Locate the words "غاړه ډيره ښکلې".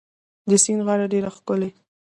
0.87-1.69